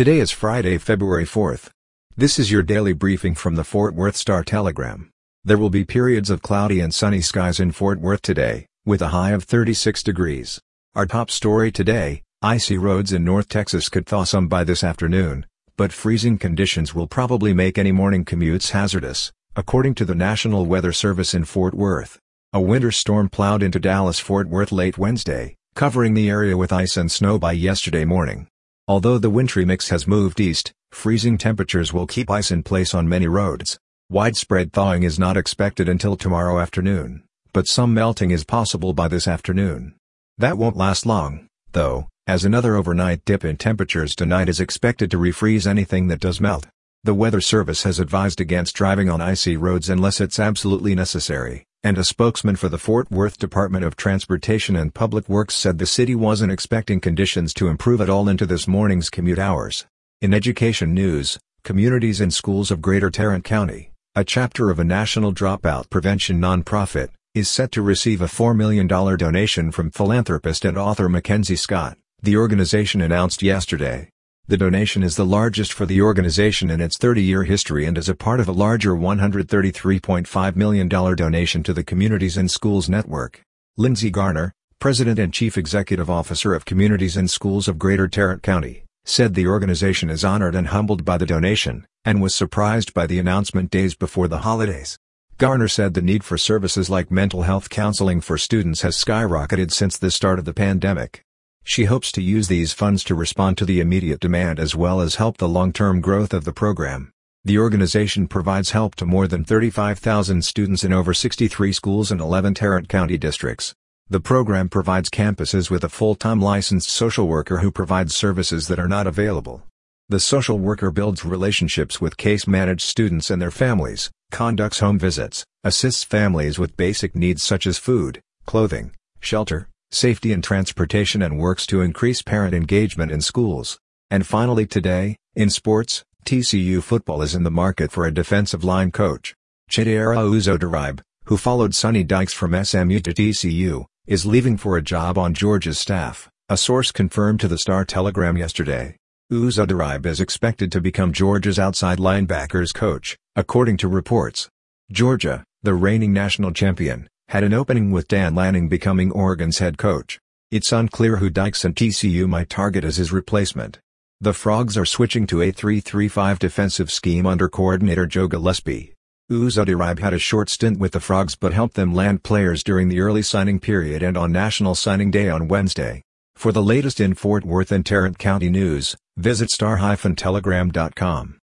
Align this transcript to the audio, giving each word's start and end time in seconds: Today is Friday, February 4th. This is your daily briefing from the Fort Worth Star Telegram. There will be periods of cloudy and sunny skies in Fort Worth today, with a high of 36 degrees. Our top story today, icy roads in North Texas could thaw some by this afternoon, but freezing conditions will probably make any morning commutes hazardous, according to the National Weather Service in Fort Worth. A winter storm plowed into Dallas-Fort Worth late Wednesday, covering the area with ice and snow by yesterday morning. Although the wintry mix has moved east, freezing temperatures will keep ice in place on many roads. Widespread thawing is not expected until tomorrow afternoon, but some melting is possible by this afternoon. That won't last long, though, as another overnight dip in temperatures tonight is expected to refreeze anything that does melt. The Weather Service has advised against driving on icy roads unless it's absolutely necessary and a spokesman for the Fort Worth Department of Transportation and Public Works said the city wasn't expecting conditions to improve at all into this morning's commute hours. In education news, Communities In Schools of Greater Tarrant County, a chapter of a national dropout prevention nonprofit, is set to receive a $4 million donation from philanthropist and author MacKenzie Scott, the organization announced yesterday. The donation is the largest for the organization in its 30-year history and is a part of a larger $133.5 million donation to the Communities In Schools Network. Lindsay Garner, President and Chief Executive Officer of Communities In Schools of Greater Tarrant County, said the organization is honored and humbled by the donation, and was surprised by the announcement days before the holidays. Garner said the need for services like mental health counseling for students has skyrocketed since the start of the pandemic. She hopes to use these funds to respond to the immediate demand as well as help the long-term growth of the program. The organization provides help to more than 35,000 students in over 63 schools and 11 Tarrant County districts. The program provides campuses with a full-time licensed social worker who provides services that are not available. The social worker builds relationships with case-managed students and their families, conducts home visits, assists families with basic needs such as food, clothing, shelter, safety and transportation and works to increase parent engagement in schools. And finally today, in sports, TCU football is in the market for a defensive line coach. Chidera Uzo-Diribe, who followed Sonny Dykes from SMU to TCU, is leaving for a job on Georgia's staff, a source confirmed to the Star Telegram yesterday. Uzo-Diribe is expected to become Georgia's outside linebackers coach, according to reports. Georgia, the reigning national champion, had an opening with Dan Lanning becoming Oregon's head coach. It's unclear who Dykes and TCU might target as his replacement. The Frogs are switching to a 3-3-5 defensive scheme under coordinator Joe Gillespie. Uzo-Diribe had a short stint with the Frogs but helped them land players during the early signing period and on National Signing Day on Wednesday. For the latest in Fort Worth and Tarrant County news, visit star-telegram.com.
Today 0.00 0.20
is 0.20 0.30
Friday, 0.30 0.78
February 0.78 1.26
4th. 1.26 1.68
This 2.16 2.38
is 2.38 2.50
your 2.50 2.62
daily 2.62 2.94
briefing 2.94 3.34
from 3.34 3.56
the 3.56 3.64
Fort 3.64 3.94
Worth 3.94 4.16
Star 4.16 4.42
Telegram. 4.42 5.10
There 5.44 5.58
will 5.58 5.68
be 5.68 5.84
periods 5.84 6.30
of 6.30 6.40
cloudy 6.40 6.80
and 6.80 6.94
sunny 6.94 7.20
skies 7.20 7.60
in 7.60 7.72
Fort 7.72 8.00
Worth 8.00 8.22
today, 8.22 8.64
with 8.86 9.02
a 9.02 9.08
high 9.08 9.32
of 9.32 9.44
36 9.44 10.02
degrees. 10.02 10.58
Our 10.94 11.04
top 11.04 11.30
story 11.30 11.70
today, 11.70 12.22
icy 12.40 12.78
roads 12.78 13.12
in 13.12 13.24
North 13.24 13.50
Texas 13.50 13.90
could 13.90 14.06
thaw 14.06 14.24
some 14.24 14.48
by 14.48 14.64
this 14.64 14.82
afternoon, 14.82 15.44
but 15.76 15.92
freezing 15.92 16.38
conditions 16.38 16.94
will 16.94 17.06
probably 17.06 17.52
make 17.52 17.76
any 17.76 17.92
morning 17.92 18.24
commutes 18.24 18.70
hazardous, 18.70 19.30
according 19.54 19.96
to 19.96 20.06
the 20.06 20.14
National 20.14 20.64
Weather 20.64 20.92
Service 20.92 21.34
in 21.34 21.44
Fort 21.44 21.74
Worth. 21.74 22.18
A 22.54 22.60
winter 22.62 22.90
storm 22.90 23.28
plowed 23.28 23.62
into 23.62 23.78
Dallas-Fort 23.78 24.48
Worth 24.48 24.72
late 24.72 24.96
Wednesday, 24.96 25.56
covering 25.74 26.14
the 26.14 26.30
area 26.30 26.56
with 26.56 26.72
ice 26.72 26.96
and 26.96 27.12
snow 27.12 27.38
by 27.38 27.52
yesterday 27.52 28.06
morning. 28.06 28.46
Although 28.90 29.18
the 29.18 29.30
wintry 29.30 29.64
mix 29.64 29.90
has 29.90 30.08
moved 30.08 30.40
east, 30.40 30.72
freezing 30.90 31.38
temperatures 31.38 31.92
will 31.92 32.08
keep 32.08 32.28
ice 32.28 32.50
in 32.50 32.64
place 32.64 32.92
on 32.92 33.08
many 33.08 33.28
roads. 33.28 33.78
Widespread 34.10 34.72
thawing 34.72 35.04
is 35.04 35.16
not 35.16 35.36
expected 35.36 35.88
until 35.88 36.16
tomorrow 36.16 36.58
afternoon, 36.58 37.22
but 37.52 37.68
some 37.68 37.94
melting 37.94 38.32
is 38.32 38.42
possible 38.42 38.92
by 38.92 39.06
this 39.06 39.28
afternoon. 39.28 39.94
That 40.38 40.58
won't 40.58 40.76
last 40.76 41.06
long, 41.06 41.46
though, 41.70 42.08
as 42.26 42.44
another 42.44 42.74
overnight 42.74 43.24
dip 43.24 43.44
in 43.44 43.58
temperatures 43.58 44.16
tonight 44.16 44.48
is 44.48 44.58
expected 44.58 45.08
to 45.12 45.18
refreeze 45.18 45.68
anything 45.68 46.08
that 46.08 46.18
does 46.18 46.40
melt. 46.40 46.66
The 47.04 47.14
Weather 47.14 47.40
Service 47.40 47.84
has 47.84 48.00
advised 48.00 48.40
against 48.40 48.74
driving 48.74 49.08
on 49.08 49.20
icy 49.20 49.56
roads 49.56 49.88
unless 49.88 50.20
it's 50.20 50.40
absolutely 50.40 50.96
necessary 50.96 51.64
and 51.82 51.96
a 51.96 52.04
spokesman 52.04 52.56
for 52.56 52.68
the 52.68 52.78
Fort 52.78 53.10
Worth 53.10 53.38
Department 53.38 53.84
of 53.84 53.96
Transportation 53.96 54.76
and 54.76 54.92
Public 54.92 55.28
Works 55.28 55.54
said 55.54 55.78
the 55.78 55.86
city 55.86 56.14
wasn't 56.14 56.52
expecting 56.52 57.00
conditions 57.00 57.54
to 57.54 57.68
improve 57.68 58.02
at 58.02 58.10
all 58.10 58.28
into 58.28 58.44
this 58.44 58.68
morning's 58.68 59.08
commute 59.08 59.38
hours. 59.38 59.86
In 60.20 60.34
education 60.34 60.92
news, 60.92 61.38
Communities 61.64 62.20
In 62.20 62.30
Schools 62.30 62.70
of 62.70 62.82
Greater 62.82 63.10
Tarrant 63.10 63.44
County, 63.44 63.92
a 64.14 64.24
chapter 64.24 64.70
of 64.70 64.78
a 64.78 64.84
national 64.84 65.32
dropout 65.32 65.88
prevention 65.88 66.38
nonprofit, 66.38 67.08
is 67.34 67.48
set 67.48 67.72
to 67.72 67.80
receive 67.80 68.20
a 68.20 68.26
$4 68.26 68.54
million 68.54 68.86
donation 68.86 69.70
from 69.70 69.90
philanthropist 69.90 70.66
and 70.66 70.76
author 70.76 71.08
MacKenzie 71.08 71.58
Scott, 71.58 71.96
the 72.22 72.36
organization 72.36 73.00
announced 73.00 73.42
yesterday. 73.42 74.10
The 74.50 74.56
donation 74.56 75.04
is 75.04 75.14
the 75.14 75.24
largest 75.24 75.72
for 75.72 75.86
the 75.86 76.02
organization 76.02 76.72
in 76.72 76.80
its 76.80 76.98
30-year 76.98 77.44
history 77.44 77.86
and 77.86 77.96
is 77.96 78.08
a 78.08 78.16
part 78.16 78.40
of 78.40 78.48
a 78.48 78.52
larger 78.52 78.96
$133.5 78.96 80.56
million 80.56 80.88
donation 80.88 81.62
to 81.62 81.72
the 81.72 81.84
Communities 81.84 82.36
In 82.36 82.48
Schools 82.48 82.88
Network. 82.88 83.42
Lindsay 83.76 84.10
Garner, 84.10 84.52
President 84.80 85.20
and 85.20 85.32
Chief 85.32 85.56
Executive 85.56 86.10
Officer 86.10 86.52
of 86.52 86.64
Communities 86.64 87.16
In 87.16 87.28
Schools 87.28 87.68
of 87.68 87.78
Greater 87.78 88.08
Tarrant 88.08 88.42
County, 88.42 88.82
said 89.04 89.34
the 89.34 89.46
organization 89.46 90.10
is 90.10 90.24
honored 90.24 90.56
and 90.56 90.66
humbled 90.66 91.04
by 91.04 91.16
the 91.16 91.26
donation, 91.26 91.86
and 92.04 92.20
was 92.20 92.34
surprised 92.34 92.92
by 92.92 93.06
the 93.06 93.20
announcement 93.20 93.70
days 93.70 93.94
before 93.94 94.26
the 94.26 94.38
holidays. 94.38 94.98
Garner 95.38 95.68
said 95.68 95.94
the 95.94 96.02
need 96.02 96.24
for 96.24 96.36
services 96.36 96.90
like 96.90 97.12
mental 97.12 97.42
health 97.42 97.70
counseling 97.70 98.20
for 98.20 98.36
students 98.36 98.82
has 98.82 98.96
skyrocketed 98.96 99.70
since 99.70 99.96
the 99.96 100.10
start 100.10 100.40
of 100.40 100.44
the 100.44 100.52
pandemic. 100.52 101.24
She 101.64 101.84
hopes 101.84 102.10
to 102.12 102.22
use 102.22 102.48
these 102.48 102.72
funds 102.72 103.04
to 103.04 103.14
respond 103.14 103.58
to 103.58 103.64
the 103.64 103.80
immediate 103.80 104.20
demand 104.20 104.58
as 104.58 104.74
well 104.74 105.00
as 105.00 105.16
help 105.16 105.36
the 105.36 105.48
long-term 105.48 106.00
growth 106.00 106.32
of 106.32 106.44
the 106.44 106.52
program. 106.52 107.12
The 107.44 107.58
organization 107.58 108.26
provides 108.26 108.72
help 108.72 108.94
to 108.96 109.06
more 109.06 109.26
than 109.26 109.44
35,000 109.44 110.44
students 110.44 110.84
in 110.84 110.92
over 110.92 111.14
63 111.14 111.72
schools 111.72 112.10
and 112.10 112.20
11 112.20 112.54
Tarrant 112.54 112.88
County 112.88 113.16
districts. 113.16 113.74
The 114.08 114.20
program 114.20 114.68
provides 114.68 115.08
campuses 115.08 115.70
with 115.70 115.84
a 115.84 115.88
full-time 115.88 116.40
licensed 116.40 116.90
social 116.90 117.28
worker 117.28 117.58
who 117.58 117.70
provides 117.70 118.14
services 118.14 118.66
that 118.66 118.80
are 118.80 118.88
not 118.88 119.06
available. 119.06 119.62
The 120.08 120.18
social 120.18 120.58
worker 120.58 120.90
builds 120.90 121.24
relationships 121.24 122.00
with 122.00 122.16
case-managed 122.16 122.82
students 122.82 123.30
and 123.30 123.40
their 123.40 123.52
families, 123.52 124.10
conducts 124.32 124.80
home 124.80 124.98
visits, 124.98 125.44
assists 125.62 126.02
families 126.02 126.58
with 126.58 126.76
basic 126.76 127.14
needs 127.14 127.44
such 127.44 127.66
as 127.66 127.78
food, 127.78 128.20
clothing, 128.44 128.90
shelter, 129.20 129.68
safety 129.92 130.32
and 130.32 130.42
transportation 130.42 131.22
and 131.22 131.38
works 131.38 131.66
to 131.66 131.80
increase 131.80 132.22
parent 132.22 132.54
engagement 132.54 133.10
in 133.10 133.20
schools. 133.20 133.78
And 134.10 134.26
finally 134.26 134.66
today, 134.66 135.16
in 135.34 135.50
sports, 135.50 136.04
TCU 136.24 136.82
football 136.82 137.22
is 137.22 137.34
in 137.34 137.42
the 137.42 137.50
market 137.50 137.90
for 137.90 138.04
a 138.06 138.12
defensive 138.12 138.64
line 138.64 138.90
coach. 138.90 139.34
Chidera 139.70 140.18
Uzo-Diribe, 140.18 141.00
who 141.24 141.36
followed 141.36 141.74
Sonny 141.74 142.04
Dykes 142.04 142.32
from 142.32 142.52
SMU 142.64 143.00
to 143.00 143.12
TCU, 143.12 143.84
is 144.06 144.26
leaving 144.26 144.56
for 144.56 144.76
a 144.76 144.82
job 144.82 145.16
on 145.16 145.34
Georgia's 145.34 145.78
staff, 145.78 146.28
a 146.48 146.56
source 146.56 146.90
confirmed 146.90 147.40
to 147.40 147.48
the 147.48 147.58
Star 147.58 147.84
Telegram 147.84 148.36
yesterday. 148.36 148.96
Uzo-Diribe 149.30 150.06
is 150.06 150.20
expected 150.20 150.72
to 150.72 150.80
become 150.80 151.12
Georgia's 151.12 151.58
outside 151.58 151.98
linebackers 151.98 152.74
coach, 152.74 153.16
according 153.36 153.76
to 153.76 153.86
reports. 153.86 154.48
Georgia, 154.90 155.44
the 155.62 155.74
reigning 155.74 156.12
national 156.12 156.52
champion, 156.52 157.06
had 157.30 157.44
an 157.44 157.54
opening 157.54 157.92
with 157.92 158.08
Dan 158.08 158.34
Lanning 158.34 158.68
becoming 158.68 159.12
Oregon's 159.12 159.58
head 159.58 159.78
coach. 159.78 160.18
It's 160.50 160.72
unclear 160.72 161.18
who 161.18 161.30
Dykes 161.30 161.64
and 161.64 161.76
TCU 161.76 162.28
might 162.28 162.50
target 162.50 162.82
as 162.82 162.96
his 162.96 163.12
replacement. 163.12 163.78
The 164.20 164.32
Frogs 164.32 164.76
are 164.76 164.84
switching 164.84 165.28
to 165.28 165.40
a 165.40 165.52
3-3-5 165.52 166.40
defensive 166.40 166.90
scheme 166.90 167.26
under 167.26 167.48
coordinator 167.48 168.08
Joe 168.08 168.26
Gillespie. 168.26 168.94
Uzo-Diribe 169.30 170.00
had 170.00 170.12
a 170.12 170.18
short 170.18 170.50
stint 170.50 170.80
with 170.80 170.90
the 170.90 170.98
Frogs 170.98 171.36
but 171.36 171.52
helped 171.52 171.74
them 171.74 171.94
land 171.94 172.24
players 172.24 172.64
during 172.64 172.88
the 172.88 173.00
early 173.00 173.22
signing 173.22 173.60
period 173.60 174.02
and 174.02 174.16
on 174.16 174.32
National 174.32 174.74
Signing 174.74 175.12
Day 175.12 175.28
on 175.28 175.46
Wednesday. 175.46 176.02
For 176.34 176.50
the 176.50 176.64
latest 176.64 176.98
in 176.98 177.14
Fort 177.14 177.44
Worth 177.44 177.70
and 177.70 177.86
Tarrant 177.86 178.18
County 178.18 178.50
news, 178.50 178.96
visit 179.16 179.50
star-telegram.com. 179.50 181.39